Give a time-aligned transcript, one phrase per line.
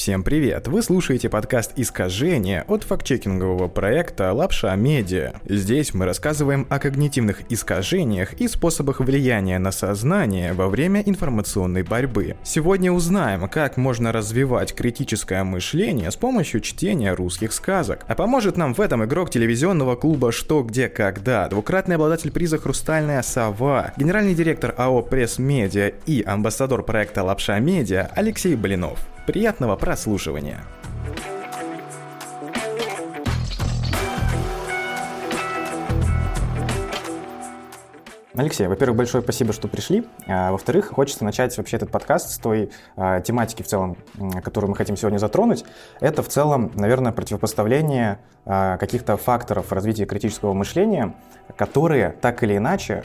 [0.00, 0.66] Всем привет!
[0.66, 5.34] Вы слушаете подкаст «Искажение» от фактчекингового проекта «Лапша Медиа».
[5.44, 12.36] Здесь мы рассказываем о когнитивных искажениях и способах влияния на сознание во время информационной борьбы.
[12.42, 18.06] Сегодня узнаем, как можно развивать критическое мышление с помощью чтения русских сказок.
[18.08, 23.20] А поможет нам в этом игрок телевизионного клуба «Что, где, когда», двукратный обладатель приза «Хрустальная
[23.20, 29.06] сова», генеральный директор АО «Пресс Медиа» и амбассадор проекта «Лапша Медиа» Алексей Блинов.
[29.26, 30.64] Приятного прослушивания!
[38.34, 40.06] Алексей, во-первых, большое спасибо, что пришли.
[40.26, 43.98] А, во-вторых, хочется начать вообще этот подкаст с той а, тематики в целом,
[44.42, 45.64] которую мы хотим сегодня затронуть.
[46.00, 51.14] Это в целом, наверное, противопоставление а, каких-то факторов развития критического мышления,
[51.56, 53.04] которые так или иначе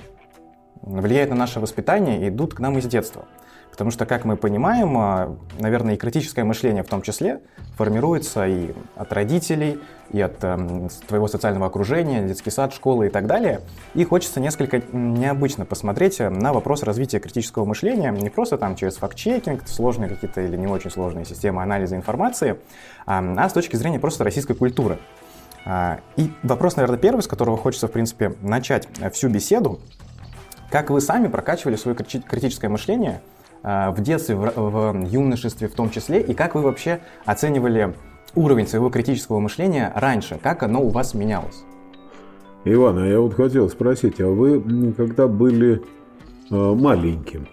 [0.81, 3.25] влияют на наше воспитание и идут к нам из детства.
[3.75, 7.41] Потому что, как мы понимаем, а, наверное, и критическое мышление в том числе
[7.75, 13.27] формируется и от родителей, и от э, твоего социального окружения, детский сад, школы и так
[13.27, 13.59] далее.
[13.93, 19.67] И хочется несколько необычно посмотреть на вопрос развития критического мышления, не просто там через факт-чекинг,
[19.67, 22.57] сложные какие-то или не очень сложные системы анализа информации,
[23.05, 24.99] а, с точки зрения просто российской культуры.
[25.65, 29.81] А, и вопрос, наверное, первый, с которого хочется, в принципе, начать всю беседу.
[30.71, 33.34] Как вы сами прокачивали свое критическое мышление– Э,
[33.65, 37.95] в детстве, в, в юношестве в том числе, и как вы вообще оценивали
[38.35, 41.63] уровень своего критического мышления раньше, как оно у вас менялось?
[42.63, 45.81] Иван, а я вот хотел спросить, а вы когда были
[46.51, 47.47] э, маленьким,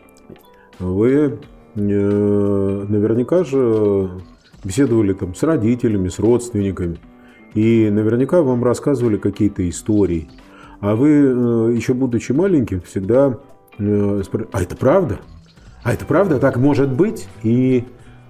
[0.78, 1.38] вы
[1.76, 4.10] э, наверняка же
[4.64, 6.98] беседовали там с родителями, с родственниками,
[7.54, 10.28] и наверняка вам рассказывали какие-то истории.
[10.80, 13.38] А вы, еще будучи маленьким, всегда
[13.76, 15.20] спрашивали, а это правда?
[15.84, 17.28] А это правда так может быть?
[17.42, 17.84] И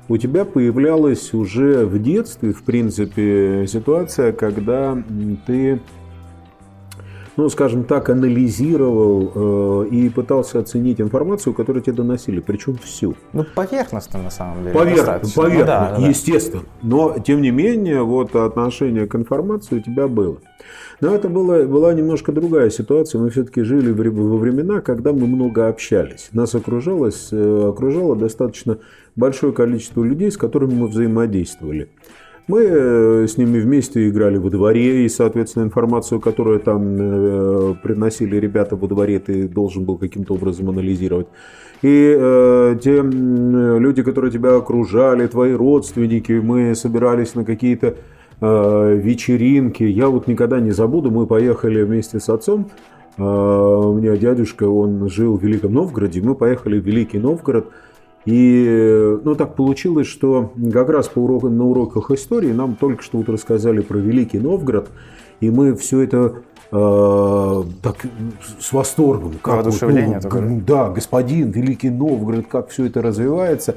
[0.08, 5.02] у тебя появлялась уже в детстве, в принципе, ситуация, когда
[5.46, 5.80] ты,
[7.36, 13.14] ну, скажем так, анализировал э, и пытался оценить информацию, которую тебе доносили, причем всю.
[13.32, 14.74] Ну, поверхностно, на самом деле.
[14.74, 16.62] Поверх, поверхностно, ну, да, естественно.
[16.62, 16.88] Да.
[16.88, 20.38] Но, тем не менее, вот отношение к информации у тебя было.
[21.00, 23.20] Но это была, была немножко другая ситуация.
[23.20, 26.28] Мы все-таки жили во времена, когда мы много общались.
[26.32, 28.78] Нас окружалось, э, окружало достаточно
[29.16, 31.88] большое количество людей, с которыми мы взаимодействовали.
[32.48, 38.36] Мы э, с ними вместе играли во дворе, и, соответственно, информацию, которую там э, приносили
[38.36, 41.28] ребята во дворе, ты должен был каким-то образом анализировать.
[41.82, 47.96] И э, те люди, которые тебя окружали, твои родственники, мы собирались на какие-то
[48.44, 49.84] Э, вечеринки.
[49.84, 52.70] Я вот никогда не забуду, мы поехали вместе с отцом,
[53.16, 57.68] э, у меня дядюшка, он жил в Великом Новгороде, мы поехали в Великий Новгород,
[58.24, 63.18] и ну, так получилось, что как раз по уроку, на уроках истории нам только что
[63.18, 64.90] вот рассказали про Великий Новгород,
[65.40, 66.34] и мы все это
[66.70, 67.96] э, так
[68.60, 69.34] с восторгом.
[69.42, 73.74] Как вот, ну, да, господин Великий Новгород, как все это развивается.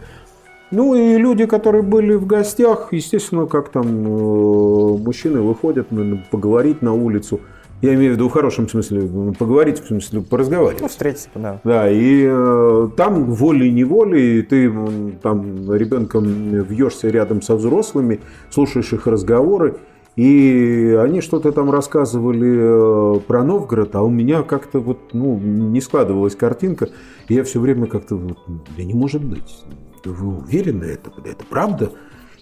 [0.72, 5.88] Ну и люди, которые были в гостях, естественно, как там э, мужчины выходят
[6.30, 7.40] поговорить на улицу.
[7.82, 10.82] Я имею в виду в хорошем смысле, поговорить, в смысле поразговаривать.
[10.82, 11.60] Ну, встретиться, да.
[11.64, 14.74] Да, и э, там волей-неволей ты
[15.22, 16.26] там ребенком
[16.64, 19.78] вьешься рядом со взрослыми, слушаешь их разговоры,
[20.16, 25.82] и они что-то там рассказывали э, про Новгород, а у меня как-то вот, ну, не
[25.82, 26.90] складывалась картинка.
[27.28, 29.66] И я все время как-то, да не может быть
[30.10, 31.92] вы уверены, это, это правда?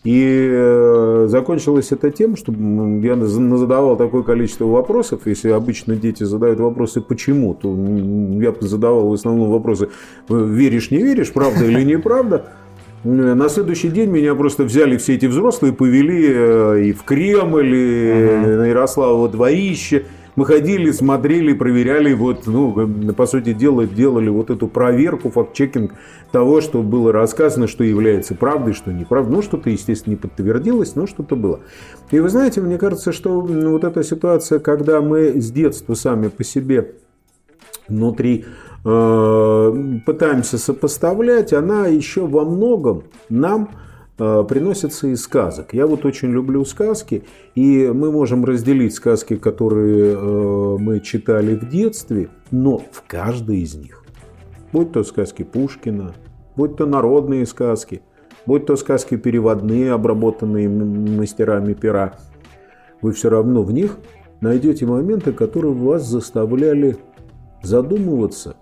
[0.03, 5.21] И э, закончилось это тем, что я задавал такое количество вопросов.
[5.25, 7.73] Если обычно дети задают вопросы «почему?», то
[8.41, 9.89] я задавал в основном вопросы
[10.27, 12.47] «веришь, не веришь, правда или неправда?».
[13.05, 18.45] На следующий день меня просто взяли все эти взрослые, повели э, и в Кремль, и
[18.45, 20.05] на Ярославово дворище–
[20.35, 25.93] мы ходили, смотрели, проверяли, вот, ну, по сути дела, делали вот эту проверку, факт-чекинг
[26.31, 29.35] того, что было рассказано, что является правдой, что неправдой.
[29.35, 31.59] Ну, что-то, естественно, не подтвердилось, но что-то было.
[32.11, 36.43] И вы знаете, мне кажется, что вот эта ситуация, когда мы с детства сами по
[36.43, 36.95] себе
[37.87, 38.45] внутри
[38.85, 43.69] э, пытаемся сопоставлять, она еще во многом нам
[44.17, 45.73] приносятся из сказок.
[45.73, 47.23] Я вот очень люблю сказки,
[47.55, 53.75] и мы можем разделить сказки, которые э, мы читали в детстве, но в каждой из
[53.75, 54.03] них,
[54.71, 56.13] будь то сказки Пушкина,
[56.55, 58.01] будь то народные сказки,
[58.45, 62.19] будь то сказки переводные, обработанные мастерами пера,
[63.01, 63.97] вы все равно в них
[64.41, 66.97] найдете моменты, которые вас заставляли
[67.63, 68.57] задумываться.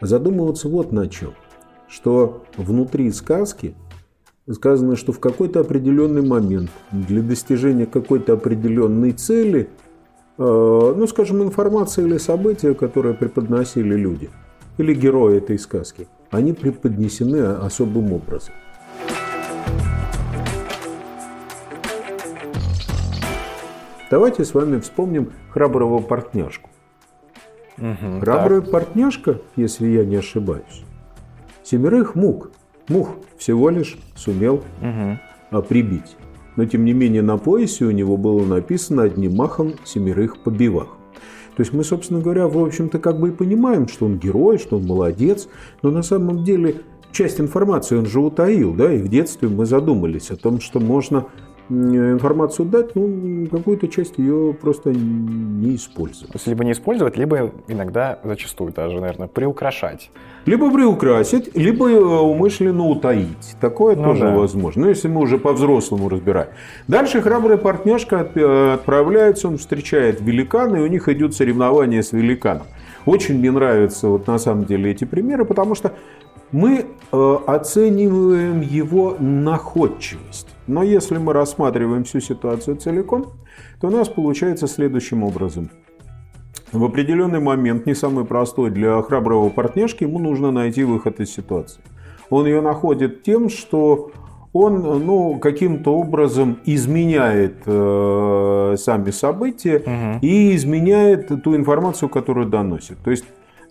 [0.00, 1.32] Задумываться вот на чем.
[1.88, 3.74] Что внутри сказки–
[4.54, 9.68] сказано, что в какой-то определенный момент для достижения какой-то определенной цели,
[10.38, 14.30] э, ну, скажем, информация или события, которые преподносили люди,
[14.78, 18.54] или герои этой сказки, они преподнесены особым образом.
[24.08, 26.70] Давайте с вами вспомним храброго партняшку.
[27.78, 28.70] Угу, Храбрая так.
[28.70, 30.84] партняшка, если я не ошибаюсь,
[31.64, 32.50] семерых мук,
[32.88, 35.62] мух всего лишь сумел угу.
[35.62, 36.16] прибить.
[36.56, 40.88] Но тем не менее на поясе у него было написано одним махом семерых побивах.
[41.56, 44.76] То есть мы, собственно говоря, в общем-то как бы и понимаем, что он герой, что
[44.76, 45.48] он молодец,
[45.82, 50.30] но на самом деле часть информации он же утаил, да, и в детстве мы задумались
[50.30, 51.26] о том, что можно
[51.68, 56.32] информацию дать, ну, какую-то часть ее просто не использовать.
[56.32, 60.10] То есть либо не использовать, либо иногда, зачастую даже, наверное, приукрашать.
[60.44, 63.56] Либо приукрасить, либо э, умышленно утаить.
[63.60, 64.36] Такое ну, тоже да.
[64.36, 64.82] возможно.
[64.82, 66.48] Но если мы уже по-взрослому разбираем.
[66.86, 72.66] Дальше храбрая партняшка э, отправляется, он встречает великана, и у них идет соревнование с великаном.
[73.06, 75.92] Очень мне нравятся вот на самом деле эти примеры, потому что
[76.52, 80.55] мы э, оцениваем его находчивость.
[80.66, 83.26] Но если мы рассматриваем всю ситуацию целиком,
[83.80, 85.70] то у нас получается следующим образом.
[86.72, 91.80] В определенный момент, не самый простой для храброго партнершки, ему нужно найти выход из ситуации.
[92.28, 94.10] Он ее находит тем, что
[94.52, 100.18] он ну, каким-то образом изменяет э, сами события угу.
[100.26, 102.98] и изменяет ту информацию, которую доносит.
[102.98, 103.24] То есть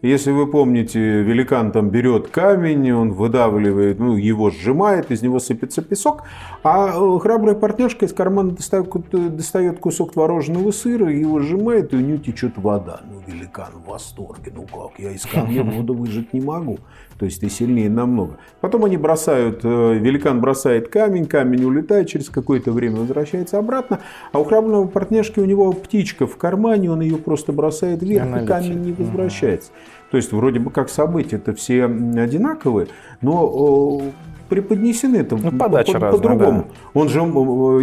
[0.08, 5.82] если вы помните, великан там берет камень, он выдавливает, ну, его сжимает, из него сыпется
[5.82, 6.24] песок,
[6.64, 8.88] а э, храбрая партнершка из кармана достает,
[9.36, 13.02] достает кусок творожного сыра, его сжимает, и у нее течет вода.
[13.10, 16.80] Ну, великан в восторге, ну как, я из камня воду выжать не могу.
[17.18, 18.38] То есть ты сильнее намного.
[18.60, 24.02] Потом они бросают, э, великан бросает камень, камень улетает, через какое-то время возвращается обратно,
[24.34, 28.46] а у храброго партнершки у него птичка в кармане, он ее просто бросает вверх, и
[28.46, 29.72] камень не возвращается.
[30.12, 32.88] То есть вроде бы как события-то все одинаковые,
[33.22, 34.02] но
[34.50, 36.68] преподнесены это ну, подача по, по-другому.
[36.68, 37.00] Да.
[37.00, 37.20] Он же,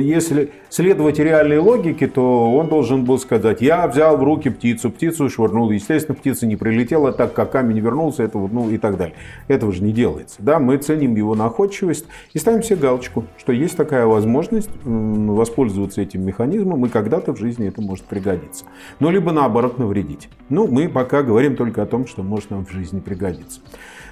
[0.00, 5.28] если следовать реальной логике, то он должен был сказать, я взял в руки птицу, птицу
[5.28, 9.14] швырнул, естественно, птица не прилетела, так как камень вернулся, это, ну и так далее.
[9.48, 10.36] Этого же не делается.
[10.38, 10.58] Да?
[10.58, 16.84] Мы ценим его находчивость и ставим себе галочку, что есть такая возможность воспользоваться этим механизмом,
[16.86, 18.64] и когда-то в жизни это может пригодиться.
[19.00, 20.28] Но либо наоборот навредить.
[20.48, 23.60] Ну, мы пока говорим только о том, что может нам в жизни пригодиться.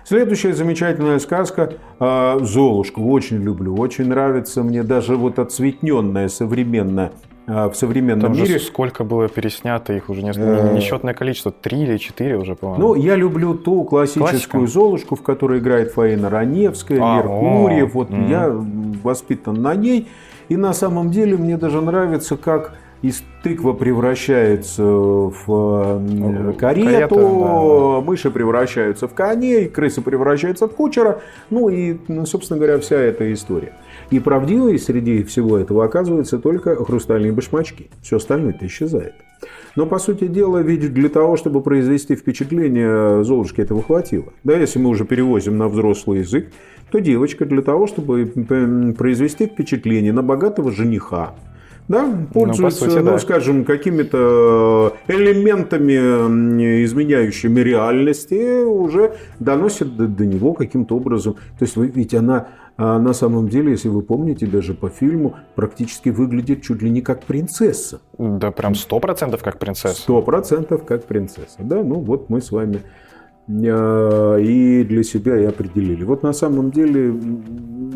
[0.05, 2.99] Следующая замечательная сказка а, «Золушка».
[2.99, 4.83] Очень люблю, очень нравится мне.
[4.83, 7.13] Даже вот отцветненная, современная
[7.47, 8.59] а, в современном Там мире.
[8.59, 12.89] Же сколько было переснято, их уже несколько, несчетное количество, три или четыре уже, по-моему.
[12.89, 14.67] Ну, я люблю ту классическую Классика?
[14.67, 17.95] Золушку, в которой играет Фаина Раневская, а, Меркурьев.
[17.95, 18.23] Вот угу.
[18.29, 18.49] я
[19.03, 20.09] воспитан на ней.
[20.49, 28.01] И на самом деле мне даже нравится, как из тыква превращается в карету, Карета, да.
[28.01, 33.33] мыши превращаются в коней, крысы превращаются в кучера, ну и, ну, собственно говоря, вся эта
[33.33, 33.73] история.
[34.11, 37.91] И правдивой среди всего этого оказывается только хрустальные башмачки.
[38.03, 39.15] Все остальное-то исчезает.
[39.77, 44.33] Но, по сути дела, ведь для того, чтобы произвести впечатление, Золушки этого хватило.
[44.45, 46.49] Да, если мы уже перевозим на взрослый язык,
[46.91, 48.27] то девочка для того, чтобы
[48.99, 51.35] произвести впечатление на богатого жениха,
[51.91, 53.19] да, пользуется, ну, сути, ну да.
[53.19, 61.35] скажем, какими-то элементами, изменяющими реальности, уже доносит до, до него каким-то образом.
[61.59, 66.11] То есть, ведь она а, на самом деле, если вы помните, даже по фильму практически
[66.11, 68.01] выглядит чуть ли не как принцесса.
[68.17, 70.01] Да, прям сто процентов как принцесса.
[70.01, 71.59] Сто процентов как принцесса.
[71.59, 72.83] Да, ну вот мы с вами
[73.49, 76.05] а, и для себя и определили.
[76.05, 77.13] Вот на самом деле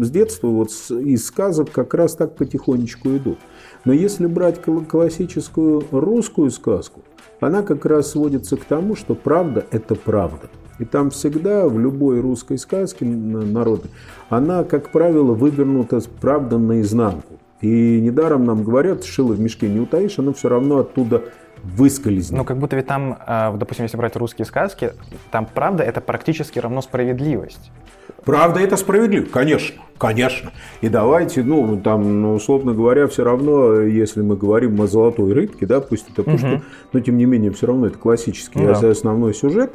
[0.00, 3.38] с детства вот из сказок как раз так потихонечку идут.
[3.84, 7.02] Но если брать классическую русскую сказку,
[7.40, 10.48] она как раз сводится к тому, что правда– это правда.
[10.78, 13.90] И там всегда в любой русской сказке народной,
[14.28, 17.34] она, как правило, вывернута правда наизнанку.
[17.60, 21.22] И недаром нам говорят, шило в мешке не утаишь, оно все равно оттуда
[21.62, 22.38] выскользнет.
[22.38, 24.92] Ну, как будто ведь там, а, допустим, если брать русские сказки,
[25.30, 27.70] там правда это практически равно справедливость.
[28.24, 29.26] Правда, это справедливо?
[29.26, 30.52] Конечно, конечно.
[30.80, 35.66] И давайте, ну, там, ну, условно говоря, все равно, если мы говорим о золотой рыбке,
[35.66, 36.62] да, пусть это пушка, угу.
[36.92, 38.90] но тем не менее, все равно это классический ну, да.
[38.90, 39.72] основной сюжет,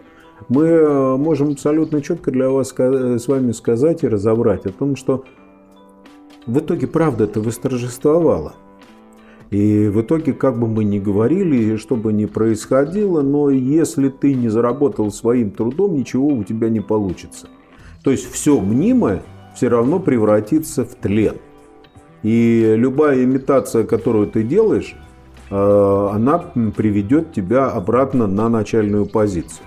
[0.47, 5.25] мы э, можем абсолютно четко для вас с вами сказать и разобрать о том, что
[6.45, 8.53] в итоге правда это восторжествовала.
[9.51, 14.35] И в итоге, как бы мы ни говорили, что бы ни происходило, но если ты
[14.35, 17.49] не заработал своим трудом, ничего у тебя не получится.
[18.03, 19.23] То есть все мнимое,
[19.55, 21.37] все равно превратится в тлен.
[22.23, 24.95] И любая имитация, которую ты делаешь,
[25.49, 26.39] э, она
[26.75, 29.65] приведет тебя обратно на начальную позицию.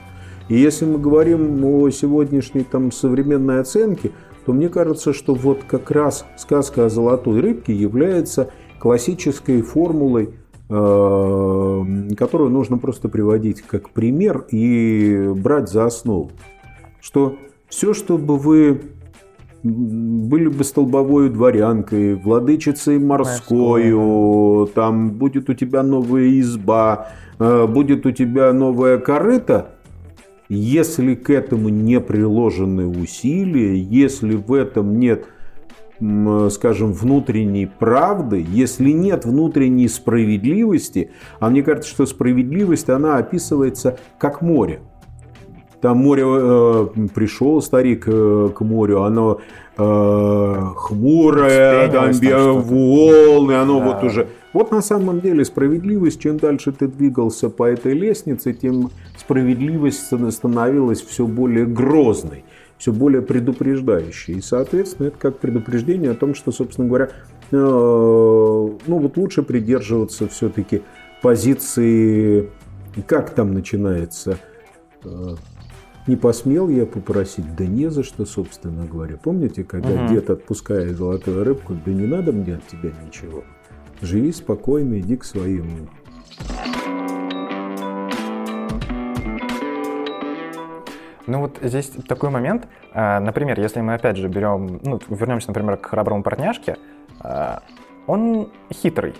[0.49, 4.13] И если мы говорим о сегодняшней там, современной оценке,
[4.45, 10.35] то мне кажется, что вот как раз сказка о золотой рыбке является классической формулой,
[10.69, 11.85] э,
[12.19, 16.33] которую нужно просто приводить как пример и брать за основу.
[17.01, 17.37] Что
[17.73, 18.83] все, что бы вы
[19.63, 23.91] были бы столбовой дворянкой, владычицей морской,
[24.75, 29.71] там будет у тебя новая изба, э, будет у тебя новая корыта,
[30.51, 35.29] если к этому не приложены усилия, если в этом нет,
[36.51, 44.43] скажем, внутренней правды, если нет внутренней справедливости, а мне кажется, что справедливость, она описывается как
[44.43, 44.83] море.
[45.83, 49.41] Там море э, пришел старик э, к морю, оно
[49.77, 52.13] э, хмурое, там
[52.61, 53.87] волны, оно да.
[53.87, 54.29] вот уже.
[54.53, 61.03] Вот на самом деле справедливость, чем дальше ты двигался по этой лестнице, тем справедливость становилась
[61.03, 62.45] все более грозной,
[62.79, 64.35] все более предупреждающей.
[64.35, 67.09] И, соответственно, это как предупреждение о том, что, собственно говоря,
[67.51, 70.83] э, ну вот лучше придерживаться все-таки
[71.23, 72.51] позиции,
[73.09, 74.39] как там начинается
[75.05, 75.35] э,
[76.07, 79.17] не посмел я попросить, да не за что, собственно говоря.
[79.17, 80.09] Помните, когда угу.
[80.13, 83.45] дед отпускает золотую рыбку, да не надо мне от тебя ничего.
[84.01, 85.89] Живи спокойно, иди к своему.
[91.29, 95.77] Ну вот здесь такой момент, а, например, если мы опять же берем, ну, вернемся, например,
[95.77, 96.79] к храброму парняшке,
[97.21, 97.63] а,
[98.09, 99.15] он хитрый.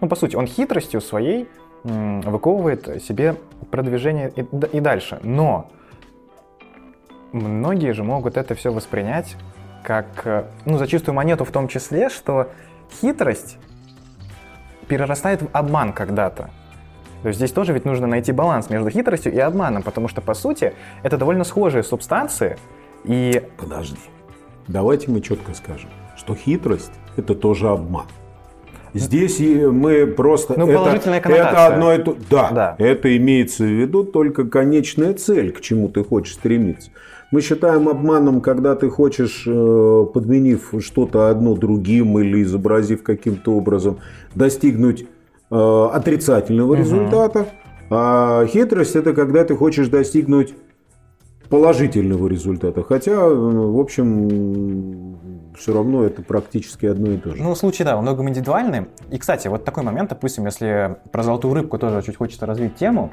[0.00, 1.46] Ну, по сути, он хитростью своей
[1.82, 3.36] выковывает себе
[3.70, 4.44] продвижение и,
[4.76, 5.18] и дальше.
[5.22, 5.70] Но
[7.32, 9.36] многие же могут это все воспринять
[9.82, 12.50] как, э, ну, за чистую монету в том числе, что
[13.00, 13.58] хитрость
[14.88, 16.50] перерастает в обман когда-то.
[17.22, 20.34] То есть здесь тоже ведь нужно найти баланс между хитростью и обманом, потому что, по
[20.34, 20.72] сути,
[21.02, 22.56] это довольно схожие субстанции,
[23.04, 23.42] и...
[23.58, 23.98] Подожди.
[24.68, 28.06] Давайте мы четко скажем, что хитрость– это тоже обман.
[28.92, 30.58] Здесь мы просто...
[30.58, 32.16] Ну, это, это одно и то...
[32.28, 36.90] Да, да, это имеется в виду только конечная цель, к чему ты хочешь стремиться.
[37.30, 44.00] Мы считаем обманом, когда ты хочешь, э, подменив что-то одно другим или изобразив каким-то образом,
[44.34, 45.06] достигнуть
[45.50, 46.80] э, отрицательного угу.
[46.80, 47.46] результата.
[47.88, 50.54] А хитрость это когда ты хочешь достигнуть
[51.50, 52.82] положительного результата.
[52.82, 55.18] Хотя, э, в общем,
[55.56, 57.42] все равно это практически одно и то же.
[57.42, 58.86] Ну, случай, да, во многом индивидуальный.
[59.10, 63.12] И, кстати, вот такой момент, допустим, если про золотую рыбку тоже чуть хочется развить тему,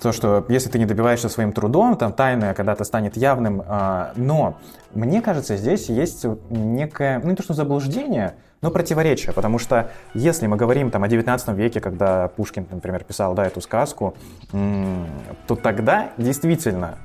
[0.00, 4.58] то, что если ты не добиваешься своим трудом, там тайное когда-то станет явным, а, но
[4.94, 10.46] мне кажется, здесь есть некое, ну не то что заблуждение, но противоречие, потому что если
[10.46, 14.14] мы говорим там о 19 веке, когда Пушкин, например, писал, да, эту сказку,
[14.50, 16.98] то тогда действительно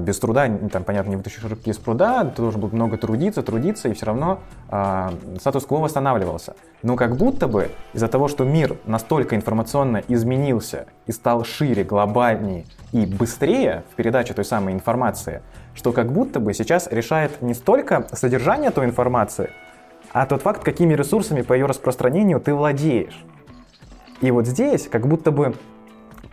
[0.00, 3.88] без труда, там, понятно, не вытащишь рыбки из пруда, ты должен был много трудиться, трудиться,
[3.88, 4.40] и все равно
[4.70, 6.54] э, статус-кво восстанавливался.
[6.82, 12.66] Но как будто бы из-за того, что мир настолько информационно изменился и стал шире, глобальнее
[12.92, 15.42] и быстрее в передаче той самой информации,
[15.74, 19.50] что как будто бы сейчас решает не столько содержание той информации,
[20.12, 23.24] а тот факт, какими ресурсами по ее распространению ты владеешь.
[24.20, 25.54] И вот здесь как будто бы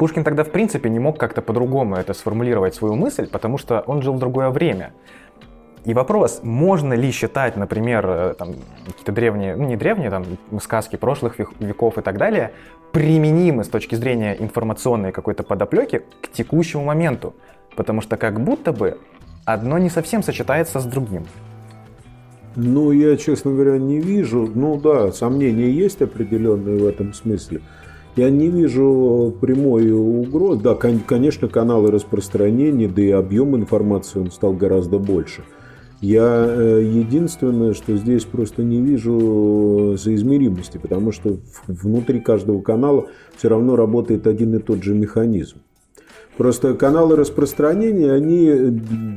[0.02, 4.02] Пушкин тогда, в принципе, не мог как-то по-другому это сформулировать свою мысль, потому что он
[4.02, 4.94] жил в другое время.
[5.86, 8.34] И вопрос, можно ли считать, например, э,
[8.88, 10.26] какие-то древние, ну не древние, там,
[10.60, 12.52] сказки прошлых веков и так далее,
[12.92, 17.36] применимы с точки зрения информационной какой-то подоплеки к текущему моменту?
[17.76, 18.98] Потому что как будто бы
[19.46, 21.28] одно не совсем сочетается с другим.
[22.56, 24.50] Ну, я, честно говоря, не вижу.
[24.52, 27.62] Ну да, сомнения есть определенные в этом смысле.
[28.16, 30.62] Я не вижу прямой угрозы.
[30.62, 35.44] Да, конечно, каналы распространения, да и объем информации он стал гораздо больше.
[36.02, 41.38] Я э, единственное, что здесь просто не вижу соизмеримости, потому что
[41.68, 43.06] внутри каждого канала
[43.38, 45.58] все равно работает один и тот же механизм.
[46.38, 48.52] Просто каналы распространения, они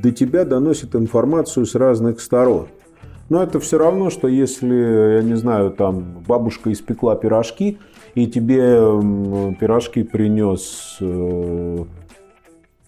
[0.02, 2.68] до тебя доносят информацию с разных сторон.
[3.30, 7.78] Но это все равно, что если, я не знаю, там бабушка испекла пирожки–
[8.14, 11.84] и тебе пирожки принес э,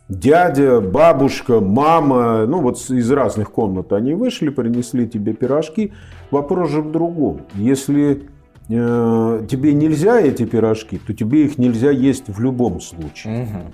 [0.08, 5.92] дядя, бабушка, мама, ну вот из разных комнат они вышли, принесли тебе пирожки.
[6.30, 7.42] Вопрос же в другом.
[7.54, 8.28] Если
[8.68, 13.42] э, тебе нельзя эти пирожки, то тебе их нельзя есть в любом случае.
[13.42, 13.72] Угу.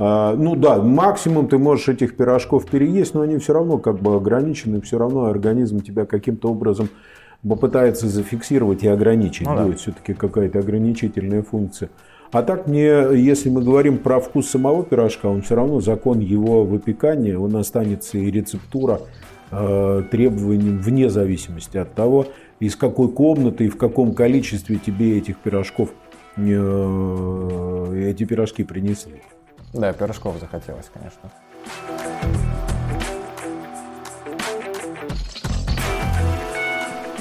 [0.00, 4.14] А, ну да, максимум ты можешь этих пирожков переесть, но они все равно как бы
[4.14, 6.88] ограничены, все равно организм тебя каким-то образом
[7.46, 9.46] попытается зафиксировать и ограничить.
[9.46, 9.76] Ну, Будет да.
[9.76, 11.90] все-таки какая-то ограничительная функция.
[12.30, 16.64] А так мне, если мы говорим про вкус самого пирожка, он все равно закон его
[16.64, 19.00] выпекания, он останется и рецептура
[19.50, 22.26] э, требованием вне зависимости от того,
[22.60, 25.90] из какой комнаты и в каком количестве тебе этих пирожков
[26.36, 29.22] э, эти пирожки принесли.
[29.72, 31.30] Да, пирожков захотелось, конечно.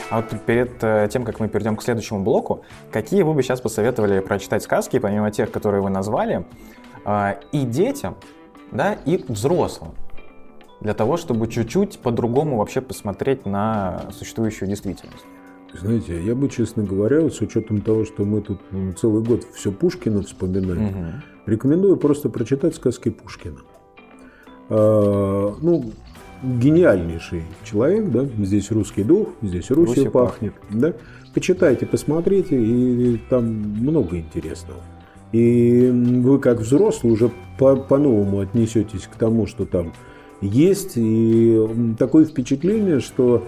[0.09, 2.61] А вот перед э, тем, как мы перейдем к следующему блоку,
[2.91, 6.45] какие вы бы сейчас посоветовали прочитать сказки, помимо тех, которые вы назвали,
[7.05, 8.15] э, и детям,
[8.71, 9.91] да, и взрослым,
[10.79, 15.25] для того, чтобы чуть-чуть по-другому вообще посмотреть на существующую действительность?
[15.73, 18.61] Знаете, я бы, честно говоря, с учетом того, что мы тут
[18.97, 21.21] целый год все Пушкина вспоминаем, угу.
[21.45, 23.57] рекомендую просто прочитать сказки Пушкина.
[24.69, 25.91] А, ну,
[26.43, 30.93] гениальнейший человек, да, здесь русский дух, здесь Русью пахнет, пахнет, да.
[31.33, 34.79] Почитайте, посмотрите, и там много интересного.
[35.31, 39.93] И вы как взрослый уже по-новому отнесетесь к тому, что там
[40.41, 40.93] есть.
[40.95, 43.43] И такое впечатление, что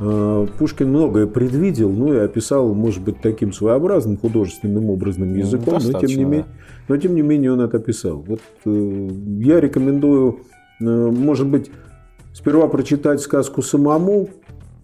[0.00, 6.00] э, Пушкин многое предвидел, ну и описал, может быть, таким своеобразным художественным образным языком, но
[6.00, 6.46] тем, не менее,
[6.88, 8.24] но тем не менее он это описал.
[8.26, 10.40] Вот э, я рекомендую,
[10.80, 11.70] э, может быть,
[12.32, 14.28] сперва прочитать сказку самому,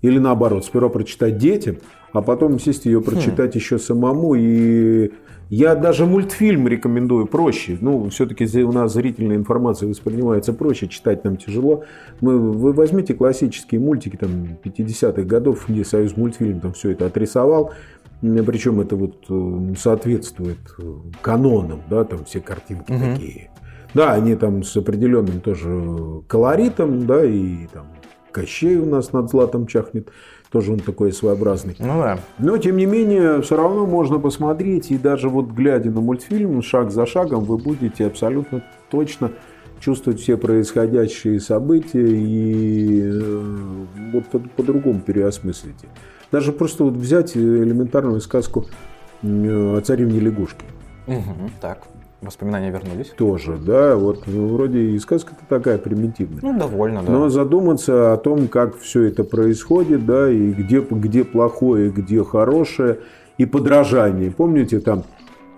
[0.02, 1.76] или наоборот, сперва прочитать детям,
[2.12, 3.58] а потом сесть ее прочитать хм.
[3.58, 4.34] еще самому.
[4.34, 5.10] И
[5.48, 7.78] я даже мультфильм рекомендую проще.
[7.80, 11.84] Ну, все-таки у нас зрительная информация воспринимается проще, читать нам тяжело.
[12.20, 17.72] Мы, вы возьмите классические мультики там 50-х годов, где Союз мультфильм там все это отрисовал.
[18.20, 22.98] Причем это вот э, соответствует э, канонам, да, там все картинки угу.
[22.98, 23.50] такие
[23.96, 27.86] да, они там с определенным тоже колоритом, да, и там
[28.30, 30.10] Кощей у нас над златом чахнет,
[30.50, 31.74] тоже он такой своеобразный.
[31.78, 32.18] Ну да.
[32.38, 36.90] Но, тем не менее, все равно можно посмотреть, и даже вот глядя на мультфильм, шаг
[36.90, 39.32] за шагом, вы будете абсолютно точно
[39.80, 43.54] чувствовать все происходящие события и э,
[44.12, 44.24] вот
[44.56, 45.88] по-другому переосмыслите.
[46.30, 48.66] Даже просто вот взять элементарную сказку
[49.22, 50.66] о царевне лягушке.
[51.06, 51.86] Угу, так.
[52.22, 53.08] Воспоминания вернулись.
[53.16, 53.94] Тоже, да.
[53.94, 56.40] Вот ну, вроде и сказка-то такая примитивная.
[56.42, 57.12] Ну, довольно, да.
[57.12, 62.98] Но задуматься о том, как все это происходит, да, и где, где плохое, где хорошее,
[63.36, 64.30] и подражание.
[64.30, 65.04] Помните, там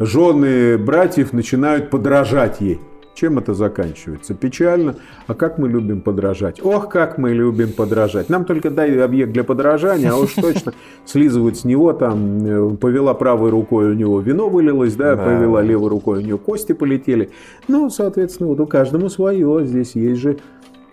[0.00, 2.80] жены братьев начинают подражать ей.
[3.18, 4.32] Чем это заканчивается?
[4.32, 4.94] Печально.
[5.26, 6.64] А как мы любим подражать?
[6.64, 8.28] Ох, как мы любим подражать.
[8.28, 10.72] Нам только дай объект для подражания, а уж точно
[11.04, 15.24] слизывать с него там, э, повела правой рукой, у него вино вылилось, да, да.
[15.24, 17.30] повела левой рукой, у нее кости полетели.
[17.66, 19.66] Ну, соответственно, вот у каждого свое.
[19.66, 20.36] Здесь есть же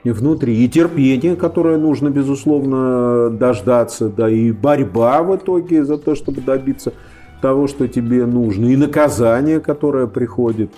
[0.04, 6.42] внутри и терпение, которое нужно, безусловно, дождаться, да, и борьба в итоге за то, чтобы
[6.42, 6.92] добиться
[7.42, 10.72] того, что тебе нужно, и наказание, которое приходит.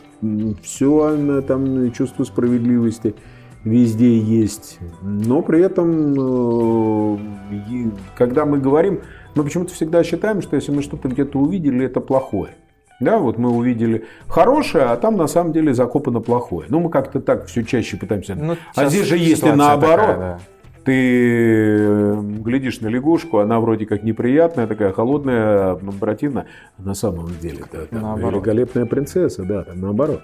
[0.62, 3.16] Все там чувство справедливости
[3.64, 4.80] везде есть.
[5.02, 7.18] Но при этом, э,
[8.18, 9.02] когда мы говорим,
[9.36, 12.56] мы почему-то всегда считаем, что если мы что-то где-то увидели, это плохое.
[13.00, 16.66] Да, вот мы увидели хорошее, а там на самом деле закопано плохое.
[16.70, 18.34] Ну, мы как-то так все чаще пытаемся.
[18.36, 20.00] Ну, а здесь же есть и наоборот.
[20.00, 20.40] Такая, да.
[20.88, 26.46] Ты глядишь на лягушку, она вроде как неприятная, такая холодная, противная.
[26.78, 30.22] На самом деле, да, там великолепная принцесса, да, наоборот.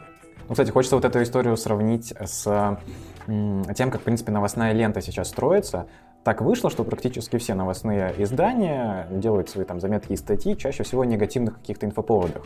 [0.48, 2.80] Ну, кстати, хочется вот эту историю сравнить с
[3.28, 5.88] тем, как, в принципе, новостная лента сейчас строится.
[6.24, 11.04] Так вышло, что практически все новостные издания делают свои там заметки и статьи чаще всего
[11.04, 12.44] негативных каких-то инфоповодах.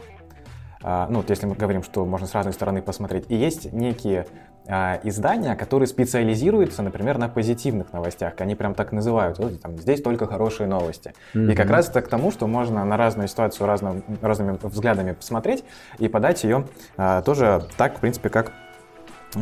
[0.81, 3.25] А, ну, вот если мы говорим, что можно с разной стороны посмотреть.
[3.29, 4.27] И есть некие
[4.67, 8.33] а, издания, которые специализируются, например, на позитивных новостях.
[8.39, 9.39] Они прям так называют.
[9.39, 11.13] Вот, там, здесь только хорошие новости.
[11.33, 11.53] Mm-hmm.
[11.53, 15.63] И как раз это к тому, что можно на разную ситуацию разным, разными взглядами посмотреть
[15.99, 16.65] и подать ее
[16.97, 18.51] а, тоже так, в принципе, как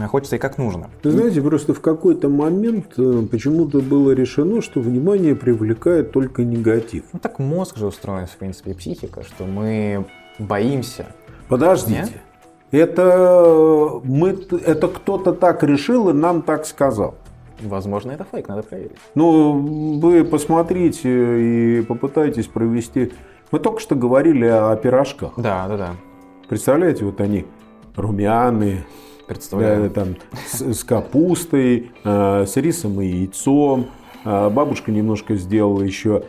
[0.07, 0.89] хочется и как нужно.
[1.03, 7.03] Вы знаете, просто в какой-то момент э, почему-то было решено, что внимание привлекает только негатив.
[7.13, 10.05] Ну так мозг же устроен, в принципе, и психика, что мы
[10.39, 11.07] боимся.
[11.47, 11.99] Подождите.
[11.99, 12.11] Нет?
[12.71, 17.15] Это, мы, это кто-то так решил и нам так сказал.
[17.61, 18.97] Возможно, это фейк, надо проверить.
[19.13, 23.13] Ну, вы посмотрите и попытайтесь провести.
[23.51, 25.33] Мы только что говорили о пирожках.
[25.37, 25.89] Да, да, да.
[26.49, 27.45] Представляете, вот они
[27.95, 28.85] румяные,
[29.27, 29.89] Представляю.
[29.89, 33.87] Да, там, с, с капустой, э, с рисом и яйцом.
[34.23, 36.23] Э, бабушка немножко сделала еще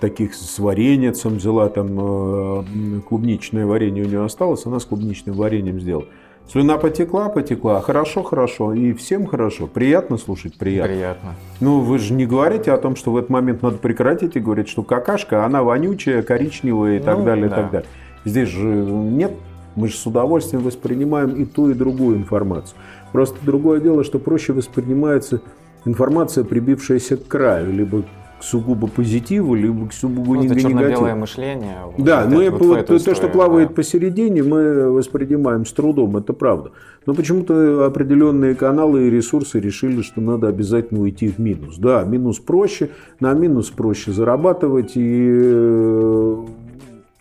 [0.00, 5.80] таких с вареньем взяла, там э, клубничное варенье у нее осталось, она с клубничным вареньем
[5.80, 6.06] сделала.
[6.48, 7.80] Слюна потекла, потекла.
[7.80, 8.72] Хорошо, хорошо.
[8.72, 9.66] И всем хорошо.
[9.66, 10.94] Приятно слушать, приятно.
[10.94, 11.34] Приятно.
[11.60, 14.68] Ну, вы же не говорите о том, что в этот момент надо прекратить и говорить,
[14.68, 17.56] что какашка, она вонючая, коричневая и так Ну, далее, и да.
[17.56, 17.88] так далее.
[18.24, 19.32] Здесь же нет.
[19.74, 22.78] Мы же с удовольствием воспринимаем и ту, и другую информацию.
[23.12, 25.40] Просто другое дело, что проще воспринимается
[25.84, 28.04] информация, прибившаяся к краю, либо
[28.38, 30.70] к сугубо позитиву, либо к сугубо Ну, это негативу.
[30.70, 31.76] черно-белое мышление.
[31.86, 33.74] вот Да, это мы вот вот в эту то, что историю, плавает да.
[33.74, 36.70] посередине, мы воспринимаем с трудом, это правда.
[37.06, 41.78] Но почему-то определенные каналы и ресурсы решили, что надо обязательно уйти в минус.
[41.78, 45.28] Да, минус проще, на минус проще зарабатывать и...
[45.32, 46.36] э,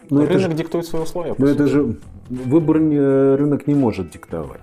[0.10, 1.34] Ну, это Рынок же, диктует свои условия.
[1.34, 1.96] по ну, это же
[2.30, 4.62] выбор не- рынок не может диктовать.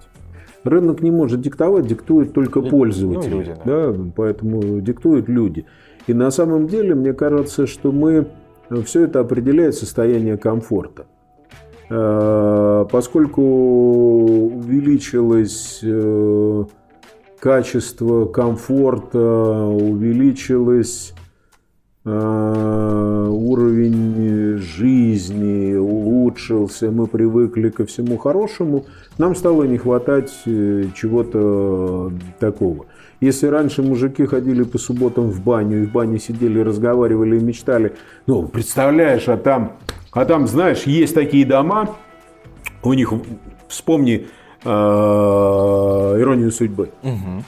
[0.65, 3.31] Рынок не может диктовать, диктует только Лю- пользователи.
[3.33, 3.91] ну, люди, да.
[3.93, 5.65] да, поэтому диктуют люди.
[6.07, 8.27] И на самом деле, мне кажется, что мы
[8.85, 11.07] все это определяет состояние комфорта.
[11.91, 16.65] Э, Поскольку увеличилось э,
[17.38, 21.15] качество комфорта, увеличилось э,
[23.33, 28.87] уровень жизни улучшился, мы привыкли ко всему хорошему,
[29.19, 32.87] нам стало не хватать э, чего-то такого.
[33.21, 37.95] Если раньше мужики ходили по субботам в баню, и в бане сидели, разговаривали и мечтали,
[38.27, 39.77] ну, представляешь, а там,
[40.11, 41.95] а там, знаешь, есть такие дома,
[42.83, 43.12] у них,
[43.69, 44.27] вспомни
[44.65, 46.91] э, «Иронию судьбы».
[47.03, 47.45] Мгм.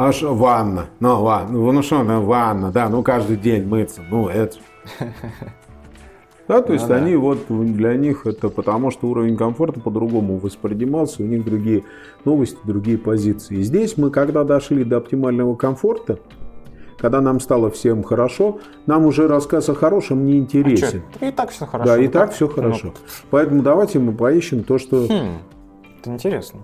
[0.00, 0.86] Аж ванна.
[0.98, 1.50] Ну, ванна.
[1.52, 4.00] Ну, что она ванна, да, ну, каждый день мыться.
[4.10, 4.56] Ну, это...
[6.48, 6.96] Да, то есть да.
[6.96, 11.84] они вот для них это потому, что уровень комфорта по-другому воспринимался, у них другие
[12.24, 13.58] новости, другие позиции.
[13.58, 16.18] И здесь мы, когда дошли до оптимального комфорта,
[16.98, 21.02] когда нам стало всем хорошо, нам уже рассказ о хорошем не А интересен.
[21.20, 21.88] чё, И так все хорошо.
[21.92, 22.34] да, и Ну, так как?
[22.34, 22.94] все хорошо.
[23.30, 24.96] Поэтому давайте мы поищем то, что...
[25.02, 25.28] Ну, хм,
[26.00, 26.60] это интересно.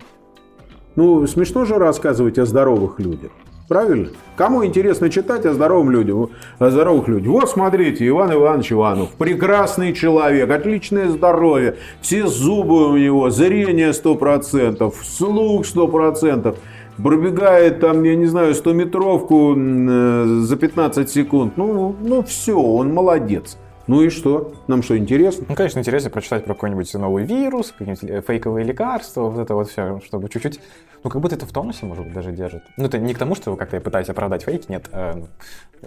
[0.96, 3.30] Ну, смешно же рассказывать о здоровых людях.
[3.68, 4.08] Правильно?
[4.36, 7.32] Кому интересно читать о здоровом людях, о здоровых людях?
[7.32, 14.92] Вот смотрите, Иван Иванович Иванов, прекрасный человек, отличное здоровье, все зубы у него, зрение 100%,
[15.02, 16.56] слух 100%,
[17.02, 21.54] пробегает там, я не знаю, 100-метровку м, э, за 15 секунд.
[21.56, 23.58] Ну, ну все, он молодец.
[23.86, 24.54] Ну и что?
[24.66, 25.46] Нам что, интересно?
[25.48, 29.68] Ну, конечно, интересно прочитать про какой-нибудь новый вирус, какие-нибудь э, фейковые лекарства, вот это вот
[29.68, 30.60] все, чтобы чуть-чуть,
[31.04, 32.62] ну, как будто это в тонусе, может быть, даже держит.
[32.76, 34.88] Ну, это не к тому, что вы как-то пытаетесь оправдать фейки, нет.
[34.92, 35.26] э, ну,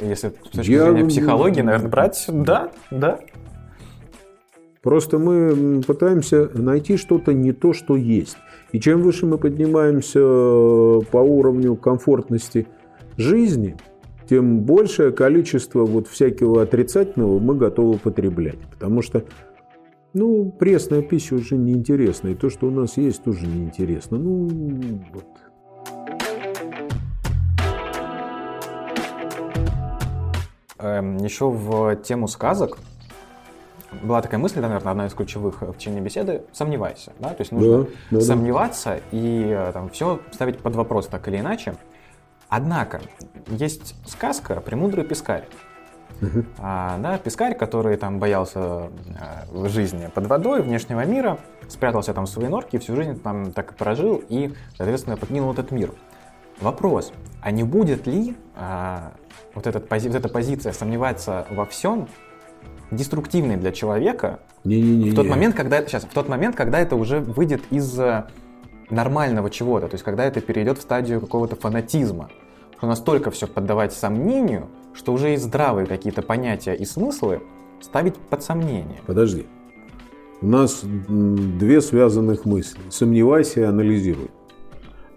[0.01, 3.19] если с точки Я- зрения психологии, наверное, брать, да, да.
[4.81, 8.37] Просто мы пытаемся найти что-то не то, что есть.
[8.71, 12.65] И чем выше мы поднимаемся э, по уровню комфортности
[13.17, 13.75] жизни,
[14.29, 18.59] тем большее количество вот всякого отрицательного мы готовы потреблять.
[18.69, 19.23] Потому что,
[20.13, 22.27] ну, пресная пища уже неинтересна.
[22.29, 24.19] И то, что у нас есть, тоже неинтересно.
[24.19, 25.25] Ну, вот.
[30.77, 32.77] Эм, еще в тему сказок
[34.03, 37.13] была такая мысль, да, наверное, одна из ключевых в течение беседы– сомневайся.
[37.19, 37.29] Да?
[37.29, 38.21] То есть нужно Да, да, да.
[38.21, 41.73] сомневаться и э, там, все ставить под вопрос так или иначе.
[42.49, 43.01] Однако,
[43.47, 45.45] есть сказка «Премудрый пескарь».
[46.57, 48.89] А, да, пескарь, который там боялся э,
[49.51, 51.37] в жизни под водой, внешнего мира,
[51.69, 55.71] спрятался там в своей норке всю жизнь там так и прожил и, соответственно, покинул этот
[55.71, 55.93] мир.
[56.59, 59.13] Вопрос, а не будет ли а,
[59.53, 62.09] вот, этот, пози- вот эта позиция сомневаться во всем
[62.91, 64.39] деструктивной для человека
[65.11, 68.25] в тот момент, когда сейчас, в тот момент, когда это уже выйдет из э,
[68.89, 72.29] нормального чего-то, то есть когда это перейдет в стадию какого-то фанатизма,
[72.77, 77.41] что настолько все поддавать сомнению, что уже и здравые какие-то понятия и смыслы
[77.81, 78.99] ставить под сомнение.
[79.05, 79.45] Подожди.
[80.41, 82.79] У нас две связанных мысли.
[82.89, 84.29] Сомневайся и анализируй.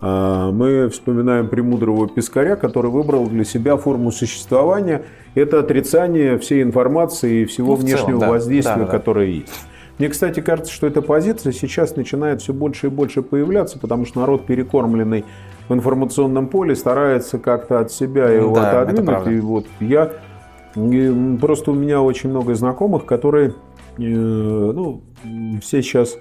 [0.01, 5.05] А, Мы вспоминаем премудрого пескаря, который выбрал для себя форму существования.
[5.37, 8.31] Это отрицание всей информации и всего Ну, в целом, внешнего да.
[8.31, 8.91] воздействия, да, да.
[8.91, 9.67] которое есть.
[10.03, 14.19] Мне, кстати, кажется, что эта позиция сейчас начинает все больше и больше появляться, потому что
[14.19, 15.25] народ, перекормленный
[15.69, 19.29] в информационном поле, старается как-то от себя его Да, отодвинуть.
[19.29, 20.11] И вот я
[20.75, 23.55] и просто у меня очень много знакомых, которые,
[23.97, 25.03] э, ну,
[25.63, 26.19] все сейчас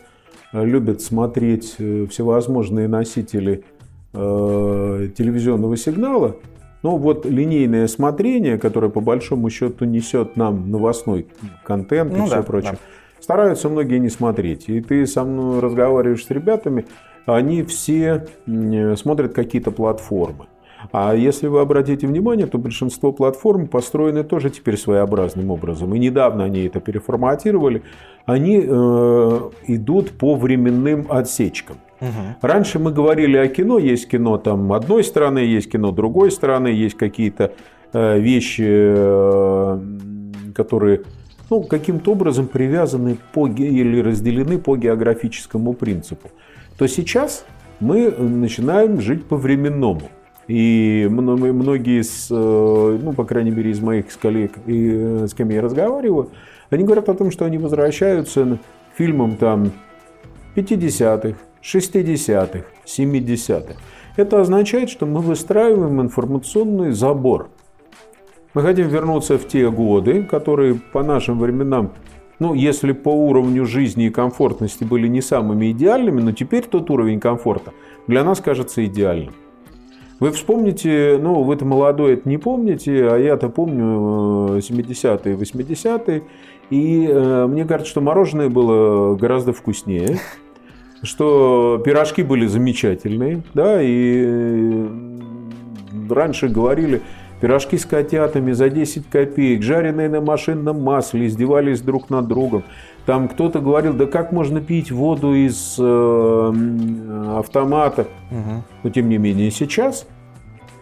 [0.53, 3.63] любят смотреть э, всевозможные носители
[4.13, 6.35] э, телевизионного сигнала.
[6.83, 11.25] Но вот линейное смотрение, которое по большому счету несет нам новостной
[11.63, 12.77] контент и Ну все да, прочее, да.
[13.21, 14.67] Стараются многие не смотреть.
[14.67, 16.85] И ты со мной разговариваешь с ребятами,
[17.25, 18.25] они все
[18.95, 20.47] смотрят какие-то платформы.
[20.91, 25.93] А если вы обратите внимание, то большинство платформ построены тоже теперь своеобразным образом.
[25.93, 27.83] И недавно они это переформатировали.
[28.25, 31.77] Они э, идут по временным отсечкам.
[31.99, 32.09] Угу.
[32.41, 36.97] Раньше мы говорили о кино, есть кино там одной страны, есть кино другой страны, есть
[36.97, 37.53] какие-то
[37.93, 39.79] э, вещи, э,
[40.55, 41.01] которые
[41.51, 46.29] ну, каким-то образом привязаны по, или разделены по географическому принципу.
[46.77, 47.45] То сейчас
[47.81, 50.03] мы начинаем жить по-временному.
[50.47, 55.61] И многие, из, э, ну, по крайней мере, из моих коллег, и, с кем я
[55.61, 56.29] разговариваю,
[56.69, 58.57] они говорят о том, что они возвращаются
[58.93, 59.73] к фильмам там
[60.55, 63.73] 50-х, 60-х, 70-х.
[64.15, 67.49] Это означает, что мы выстраиваем информационный забор.
[68.53, 71.91] Мы хотим вернуться в те годы, которые по нашим временам,
[72.39, 77.19] ну, если по уровню жизни и комфортности были не самыми идеальными, но теперь тот уровень
[77.19, 77.71] комфорта
[78.07, 79.33] для нас кажется идеальным.
[80.19, 86.23] Вы вспомните, ну, вы-то молодой это не помните, а я-то помню 70-е, 80-е,
[86.69, 90.19] и э, мне кажется, что мороженое было гораздо вкуснее
[91.03, 94.87] что пирожки были замечательные, да, и э,
[96.09, 97.01] раньше говорили,
[97.41, 102.63] пирожки с котятами за 10 копеек, жареные на машинном масле, издевались друг над другом.
[103.05, 106.53] Там кто-то говорил, да как можно пить воду из э,
[107.35, 108.07] автомата.
[108.29, 108.63] Угу.
[108.83, 110.07] Но тем не менее сейчас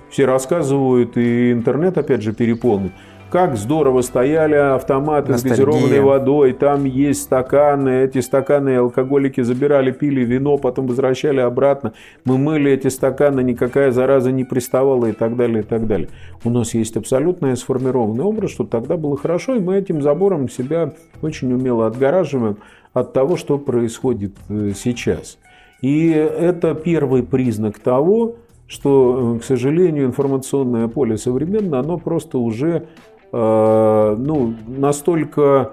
[0.10, 2.92] все рассказывают, и интернет опять же переполнен
[3.30, 5.56] как здорово стояли автоматы Ностальгия.
[5.56, 11.94] с газированной водой, там есть стаканы, эти стаканы алкоголики забирали, пили вино, потом возвращали обратно,
[12.26, 16.10] мы мыли эти стаканы, никакая зараза не приставала и так далее, и так далее.
[16.44, 20.94] У нас есть абсолютно сформированный образ, что тогда было хорошо, и мы этим забором себя
[21.22, 22.58] очень умело отгораживаем
[22.94, 25.38] от того, что происходит э, сейчас.
[25.82, 28.36] И это первый признак того,
[28.68, 32.88] что, э, к сожалению, информационное поле современное, оно просто уже
[33.32, 35.72] ну, настолько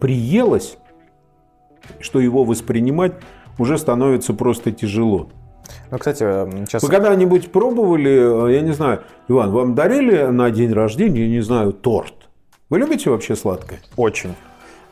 [0.00, 0.78] приелось,
[2.00, 3.14] что его воспринимать
[3.58, 5.28] уже становится просто тяжело.
[5.90, 6.18] Ну, кстати,
[6.66, 6.82] сейчас...
[6.82, 11.40] Вы когда-нибудь пробовали, э, я не знаю, Иван, вам дарили на день рождения, я не
[11.40, 12.14] знаю, торт?
[12.68, 13.80] Вы любите вообще сладкое?
[13.96, 14.34] Очень.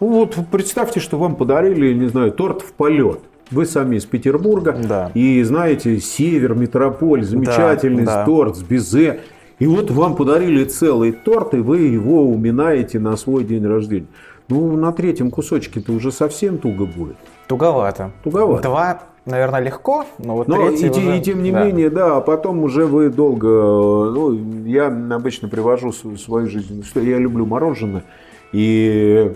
[0.00, 3.20] Ну, вот представьте, что вам подарили, не знаю, торт в полет.
[3.50, 4.72] Вы сами из Петербурга.
[4.72, 5.10] Да.
[5.14, 8.24] И знаете, север, метрополь, замечательный да, да.
[8.24, 9.20] торт с безе.
[9.62, 14.08] И вот вам подарили целый торт, и вы его уминаете на свой день рождения.
[14.48, 17.14] Ну, на третьем кусочке-то уже совсем туго будет.
[17.46, 18.10] Туговато.
[18.24, 18.64] Туговато.
[18.64, 21.16] Два, наверное, легко, но вот но третий и, уже...
[21.16, 21.64] и тем не да.
[21.64, 23.46] менее, да, а потом уже вы долго...
[23.46, 28.02] Ну, я обычно привожу свою жизнь, что я люблю мороженое,
[28.50, 29.32] и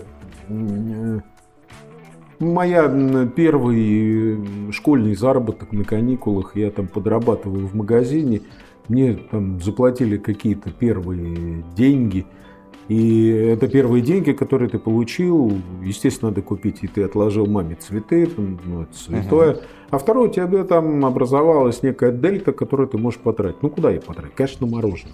[2.39, 2.87] Моя
[3.35, 8.41] первый школьный заработок на каникулах, я там подрабатывал в магазине,
[8.87, 12.25] мне там заплатили какие-то первые деньги.
[12.87, 15.51] И это первые деньги, которые ты получил,
[15.83, 19.51] естественно, надо купить, и ты отложил маме цветы, ну, это святое.
[19.51, 19.61] Угу.
[19.89, 23.61] А второе, у тебя там образовалась некая дельта, которую ты можешь потратить.
[23.61, 24.35] Ну, куда я потратить?
[24.35, 25.13] Конечно, мороженое.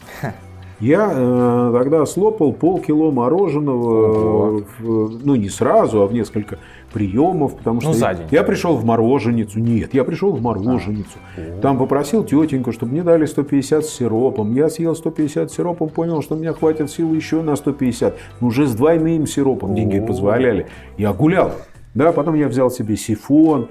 [0.80, 6.60] Я э, тогда слопал полкило мороженого, в, ну не сразу, а в несколько
[6.94, 10.42] приемов, потому что ну, за день, я, я пришел в мороженицу, нет, я пришел в
[10.42, 11.60] мороженицу, а.
[11.62, 16.22] там попросил тетеньку, чтобы мне дали 150 с сиропом, я съел 150 с сиропом, понял,
[16.22, 20.68] что у меня хватит сил еще на 150, но уже с двойным сиропом деньги позволяли,
[20.98, 21.52] я гулял,
[21.94, 23.68] да, потом я взял себе сифон,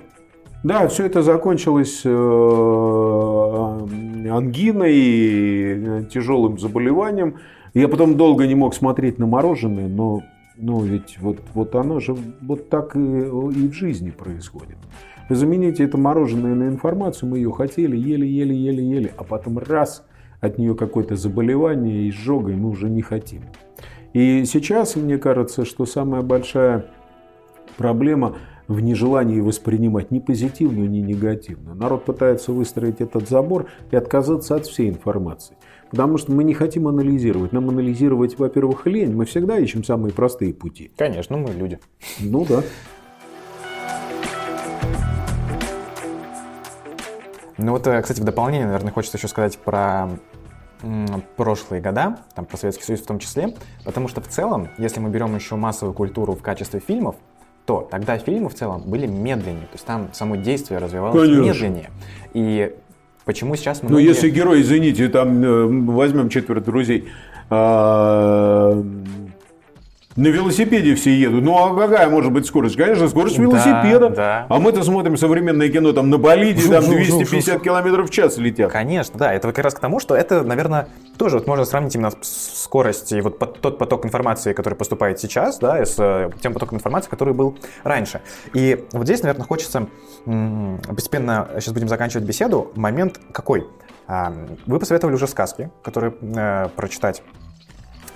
[0.62, 2.08] да, все это закончилось э,
[4.30, 7.38] ангиной, тяжелым заболеванием.
[7.74, 10.22] Я потом долго не мог смотреть на мороженое, но
[10.56, 14.76] ну ведь вот, вот оно же вот так и, и в жизни происходит.
[15.28, 19.58] Вы замените это мороженое на информацию, мы ее хотели, ели, ели, ели, ели, а потом
[19.58, 20.04] раз
[20.40, 23.42] от нее какое-то заболевание, изжога, и мы уже не хотим.
[24.12, 26.86] И сейчас, мне кажется, что самая большая
[27.76, 28.36] проблема–
[28.68, 31.76] в нежелании воспринимать ни позитивную, ни негативную.
[31.76, 35.56] Народ пытается выстроить этот забор и отказаться от всей информации.
[35.92, 37.52] Потому что мы не хотим анализировать.
[37.52, 39.14] Нам анализировать, во-первых, лень.
[39.14, 40.90] Мы всегда ищем самые простые пути.
[40.96, 41.78] Конечно, мы люди.
[42.18, 42.62] Ну да.
[47.59, 50.09] Ну вот, э, кстати, в дополнение, наверное, хочется еще сказать про
[51.37, 55.11] прошлые года, там, про Советский Союз в том числе, потому что в целом, если мы
[55.11, 57.16] берем еще массовую культуру в качестве фильмов,
[57.66, 61.40] то тогда фильмы в целом были медленнее, то есть там само действие развивалось Конечно.
[61.40, 61.90] медленнее.
[62.35, 62.74] И
[63.24, 63.90] почему сейчас мы...
[63.90, 67.08] Ну, если герой, извините, там э, возьмем четверо друзей,
[67.50, 68.82] а,
[70.16, 71.42] На велосипеде все едут.
[71.42, 72.77] Ну а какая может быть скорость?
[72.77, 74.11] Конечно, скорость велосипеда.
[74.11, 74.46] Да, да.
[74.48, 78.70] А мы-то смотрим современное кино, там на болиде, там 250 километров в час летят.
[78.70, 79.33] Конечно, да.
[79.33, 83.20] Это как раз к тому, что это, наверное, тоже вот можно сравнить именно скорость и
[83.20, 87.57] вот тот поток информации, который поступает сейчас, да, с э, тем потоком информации, который был
[87.83, 88.20] раньше.
[88.53, 89.87] И вот здесь, наверное, хочется
[90.25, 93.66] постепенно, сейчас будем заканчивать беседу, момент какой?
[94.07, 94.33] А,
[94.66, 97.22] вы посоветовали уже сказки, которые э, прочитать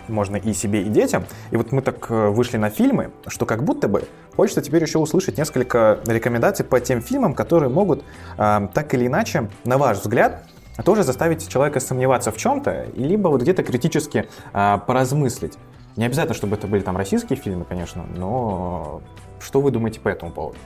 [0.09, 1.25] можно и себе, и детям.
[1.51, 4.99] И вот мы так э, вышли на фильмы, что как будто бы хочется теперь еще
[4.99, 8.05] услышать несколько рекомендаций по тем фильмам, которые могут
[8.39, 10.45] э, так или иначе, на ваш взгляд,
[10.85, 15.59] тоже заставить человека сомневаться в чем-то, либо вот где-то критически э, поразмыслить.
[15.97, 19.03] Не обязательно, чтобы это были там российские фильмы, конечно, но
[19.41, 20.59] что вы думаете по этому поводу?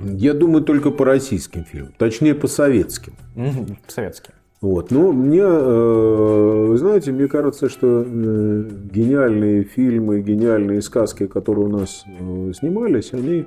[0.00, 3.14] Я думаю только по российским фильмам, точнее по советским.
[3.34, 4.34] По советским.
[4.60, 4.90] Вот.
[4.90, 12.04] Ну, мне, э, знаете, мне кажется, что э, гениальные фильмы, гениальные сказки, которые у нас
[12.06, 13.46] э, снимались, они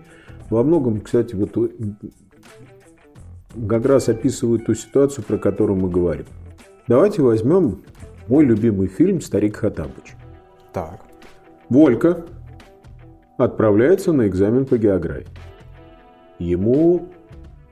[0.50, 1.58] во многом, кстати, вот
[3.68, 6.26] как раз описывают ту ситуацию, про которую мы говорим.
[6.88, 7.84] Давайте возьмем
[8.28, 10.16] мой любимый фильм «Старик Хатабыч».
[10.72, 11.02] Так.
[11.70, 12.26] Волька
[13.38, 15.28] отправляется на экзамен по географии.
[16.40, 17.10] Ему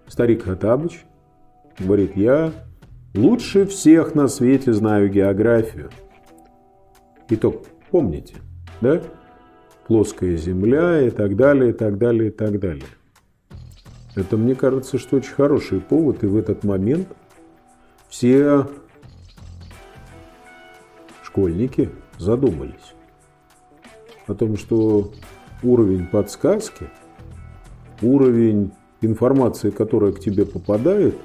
[0.07, 1.05] старик Хатабыч
[1.79, 2.51] говорит, я
[3.19, 5.89] Лучше всех на свете знаю географию.
[7.27, 8.35] Итог помните,
[8.79, 9.01] да?
[9.87, 12.85] Плоская земля и так далее, и так далее, и так далее.
[14.15, 17.09] Это, мне кажется, что очень хороший повод, и в этот момент
[18.07, 18.65] все
[21.21, 22.93] школьники задумались
[24.27, 25.11] о том, что
[25.61, 26.87] уровень подсказки,
[28.01, 31.17] уровень информации, которая к тебе попадает,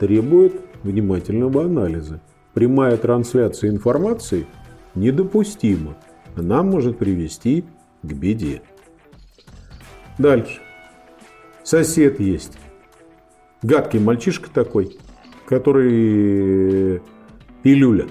[0.00, 2.20] требует внимательного анализа.
[2.54, 4.46] Прямая трансляция информации
[4.94, 5.96] недопустима.
[6.36, 7.64] Она может привести
[8.02, 8.62] к беде.
[10.18, 10.60] Дальше.
[11.62, 12.58] Сосед есть.
[13.62, 14.98] Гадкий мальчишка такой,
[15.46, 17.00] который
[17.62, 18.06] пилюля.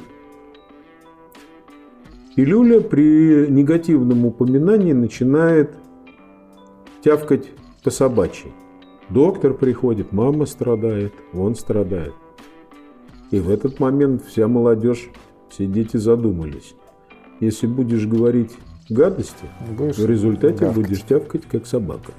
[2.35, 5.75] Пилюля при негативном упоминании начинает
[7.03, 7.49] тявкать
[7.83, 8.51] по собачьи.
[9.09, 12.13] Доктор приходит, мама страдает, он страдает.
[13.31, 15.09] И в этот момент вся молодежь,
[15.49, 16.75] все дети задумались.
[17.39, 18.51] Если будешь говорить
[18.89, 19.45] гадости,
[19.77, 20.75] будешь в результате гавкать.
[20.75, 22.11] будешь тявкать, как собака.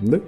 [0.00, 0.20] Да?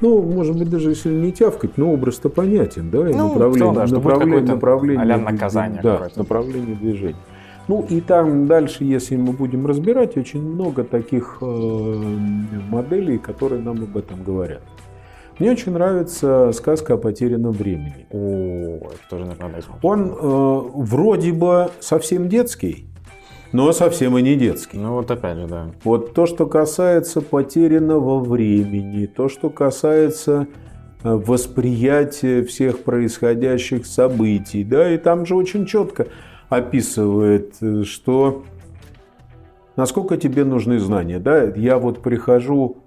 [0.00, 3.86] Ну, может быть, даже если не тявкать, но образ-то понятен, да, и ну, направление, да,
[3.86, 7.16] направление, направление, наказание да, направление движения.
[7.68, 11.44] Ну и там дальше, если мы будем разбирать, очень много таких э,
[12.70, 14.62] моделей, которые нам об этом говорят.
[15.40, 18.06] Мне очень нравится сказка о потерянном времени.
[18.10, 22.84] О, это тоже, наверное, Он э, вроде бы совсем детский,
[23.50, 24.76] но совсем и не детский.
[24.76, 25.70] Ну вот опять же, да.
[25.82, 30.46] Вот то, что касается потерянного времени, то, что касается
[31.02, 36.08] э, восприятия всех происходящих событий, да, и там же очень четко
[36.50, 38.44] описывает, э, что
[39.76, 42.79] насколько тебе нужны знания, да, я вот прихожу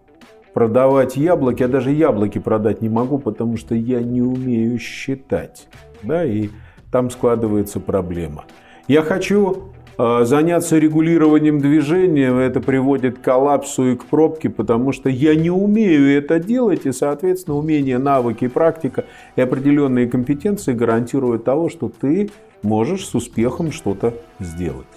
[0.53, 5.67] продавать яблоки, я даже яблоки продать не могу, потому что я не умею считать.
[6.03, 6.49] Да, и
[6.91, 8.45] там складывается проблема.
[8.87, 15.09] Я хочу э, заняться регулированием движения, это приводит к коллапсу и к пробке, потому что
[15.09, 21.69] я не умею это делать, и, соответственно, умение, навыки, практика и определенные компетенции гарантируют того,
[21.69, 22.29] что ты
[22.61, 24.87] можешь с успехом что-то сделать.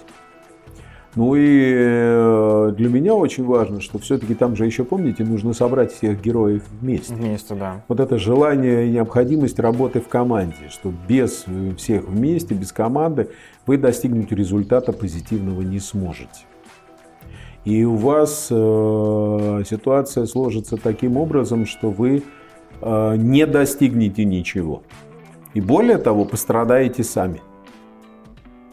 [1.17, 5.91] Ну и э, для меня очень важно, что все-таки там же еще, помните, нужно собрать
[5.91, 7.11] всех героев вместе.
[7.15, 7.83] Вместе, да.
[7.87, 11.45] Вот это желание и необходимость работы в команде, что без
[11.77, 13.29] всех вместе, без команды
[13.65, 16.45] вы достигнуть результата позитивного не сможете.
[17.65, 22.21] И у вас э, ситуация сложится таким образом, что вы
[22.79, 24.83] э, не достигнете ничего.
[25.55, 27.41] И более того, пострадаете сами.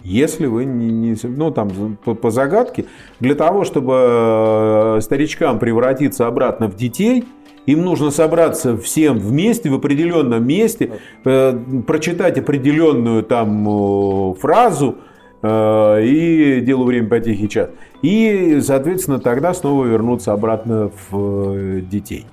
[0.04, 2.84] Если вы не, не ну там по, по загадке,
[3.20, 7.24] для того, чтобы э, старичкам превратиться обратно в детей,
[7.64, 14.96] им нужно собраться всем вместе в определенном месте, э, прочитать определенную там фразу
[15.40, 17.70] э, и делу время по тихий час.
[18.02, 22.26] И, соответственно, тогда снова вернуться обратно в детей.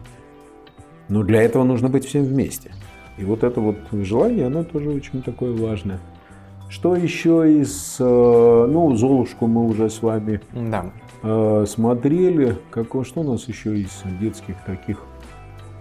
[1.08, 2.72] Но для этого нужно быть всем вместе.
[3.18, 6.02] И вот это вот желание, оно тоже очень такое важное.
[6.72, 7.98] Что еще из...
[8.00, 10.86] Э, ну, «Золушку» мы уже с вами да.
[11.22, 12.56] Э, смотрели.
[12.70, 15.04] Как, что у нас еще из детских таких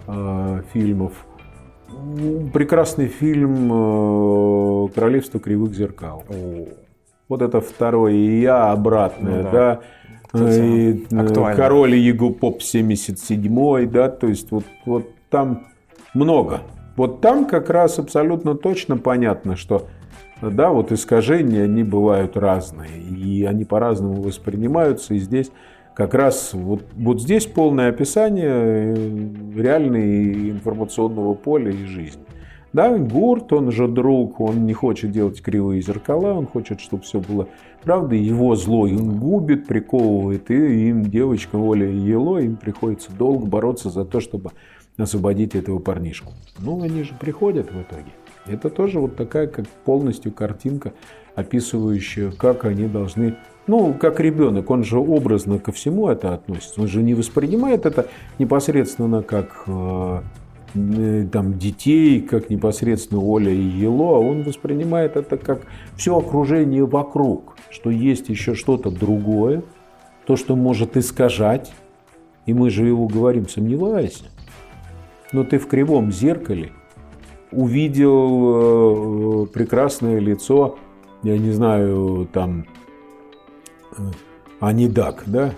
[0.07, 1.13] э, фильмов?
[2.51, 6.25] Прекрасный фильм «Королевство кривых зеркал».
[6.27, 6.67] О.
[7.29, 9.81] Вот это второе, и я обратное, ну, да.
[10.33, 10.53] да.
[10.53, 11.55] и Актуально.
[11.55, 15.67] король Его поп 77 да, то есть вот, вот там
[16.13, 16.63] много.
[16.97, 19.87] Вот там как раз абсолютно точно понятно, что
[20.41, 25.51] да, вот искажения, они бывают разные, и они по-разному воспринимаются, и здесь
[25.93, 32.23] как раз вот, вот здесь полное описание э, реальной информационного поля и жизни.
[32.73, 37.19] Да, Гурт, он же друг, он не хочет делать кривые зеркала, он хочет, чтобы все
[37.19, 37.49] было
[37.83, 38.15] правда.
[38.15, 44.05] Его зло им губит, приковывает, и им девочка Оля Ело, им приходится долго бороться за
[44.05, 44.51] то, чтобы
[44.97, 46.31] освободить этого парнишку.
[46.59, 48.11] Ну, они же приходят в итоге.
[48.45, 50.93] Это тоже вот такая как полностью картинка,
[51.35, 53.35] описывающая, как они должны
[53.67, 56.81] ну, как ребенок, он же образно ко всему это относится.
[56.81, 58.07] Он же не воспринимает это
[58.39, 60.21] непосредственно как э,
[60.73, 65.61] э, там, детей, как непосредственно Оля и Ело, а он воспринимает это как
[65.95, 69.63] все окружение вокруг, что есть еще что-то другое,
[70.25, 71.71] то, что может искажать.
[72.47, 74.25] И мы же его говорим, сомневайся.
[75.31, 76.71] Но ты в кривом зеркале
[77.51, 80.77] увидел э, прекрасное лицо,
[81.23, 82.65] я не знаю, там,
[84.59, 85.53] а не дак, да?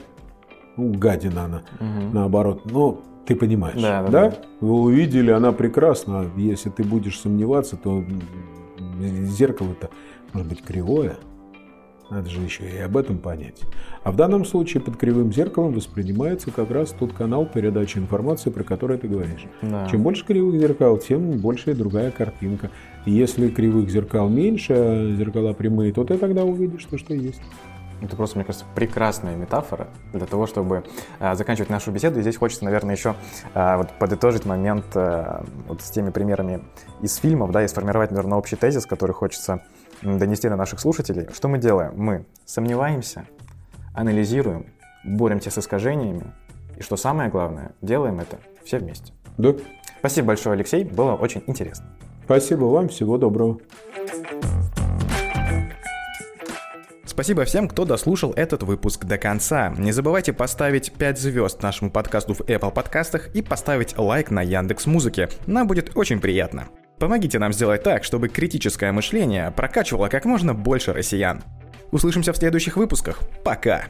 [0.75, 2.13] Ну, гадина она, угу.
[2.13, 2.61] наоборот.
[2.65, 4.29] Ну, ты понимаешь, да, да, да?
[4.29, 4.37] да?
[4.59, 6.29] Вы увидели, она прекрасна.
[6.35, 8.03] Если ты будешь сомневаться, то
[8.99, 9.89] зеркало-то
[10.33, 11.17] может быть кривое.
[12.13, 13.63] Надо же еще и об этом понять.
[14.03, 18.63] А в данном случае под кривым зеркалом воспринимается как раз тот канал передачи информации, про
[18.63, 19.47] который ты говоришь.
[19.63, 19.87] Да.
[19.89, 22.69] Чем больше кривых зеркал, тем больше и другая картинка.
[23.07, 27.41] Если кривых зеркал меньше, а зеркала прямые, то ты тогда увидишь то, что есть.
[28.03, 30.83] Это просто, мне кажется, прекрасная метафора для того, чтобы
[31.19, 32.19] э, заканчивать нашу беседу.
[32.19, 33.15] И здесь хочется, наверное, еще
[33.55, 36.61] э, вот подытожить момент э, вот с теми примерами
[37.01, 39.63] из фильмов, да, и сформировать, наверное, общий тезис, который хочется
[40.03, 41.27] донести до наших слушателей.
[41.33, 41.93] Что мы делаем?
[41.95, 43.25] Мы сомневаемся,
[43.93, 44.67] анализируем,
[45.03, 46.33] боремся с искажениями,
[46.77, 49.13] и что самое главное, делаем это все вместе.
[49.37, 49.53] Да.
[49.99, 51.85] Спасибо большое, Алексей, было очень интересно.
[52.25, 53.57] Спасибо вам, всего доброго.
[57.05, 59.71] Спасибо всем, кто дослушал этот выпуск до конца.
[59.77, 64.87] Не забывайте поставить 5 звезд нашему подкасту в Apple подкастах и поставить лайк на Яндекс
[64.87, 65.29] Музыке.
[65.45, 66.69] Нам будет очень приятно.
[66.99, 71.43] Помогите нам сделать так, чтобы критическое мышление прокачивало как можно больше россиян.
[71.91, 73.21] Услышимся в следующих выпусках.
[73.43, 73.85] Пока!